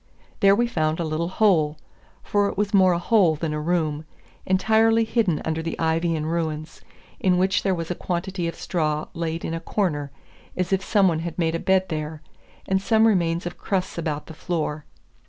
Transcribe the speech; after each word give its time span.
There 0.39 0.55
we 0.55 0.65
found 0.65 0.99
a 0.99 1.03
little 1.03 1.27
hole, 1.29 1.77
for 2.23 2.47
it 2.47 2.57
was 2.57 2.73
more 2.73 2.93
a 2.93 2.97
hole 2.97 3.35
than 3.35 3.53
a 3.53 3.59
room, 3.61 4.03
entirely 4.47 5.03
hidden 5.03 5.43
under 5.45 5.61
the 5.61 5.77
ivy 5.77 6.15
and 6.15 6.31
ruins, 6.31 6.81
in 7.19 7.37
which 7.37 7.61
there 7.61 7.75
was 7.75 7.91
a 7.91 8.01
quantity 8.01 8.47
of 8.47 8.55
straw 8.55 9.05
laid 9.13 9.45
in 9.45 9.53
a 9.53 9.59
corner, 9.59 10.09
as 10.57 10.73
if 10.73 10.83
some 10.83 11.07
one 11.07 11.19
had 11.19 11.37
made 11.37 11.53
a 11.53 11.59
bed 11.59 11.89
there, 11.89 12.23
and 12.67 12.81
some 12.81 13.05
remains 13.05 13.45
of 13.45 13.59
crusts 13.59 13.99
about 13.99 14.25
the 14.25 14.33
floor. 14.33 14.85